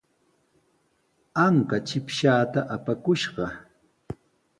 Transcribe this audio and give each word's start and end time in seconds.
Anka 1.45 1.77
chipshaata 1.87 2.59
apakushqa. 2.75 3.45